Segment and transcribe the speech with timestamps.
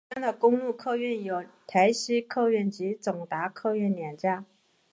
[0.09, 4.43] 本乡的公路客运有台西客运及总达客运两家。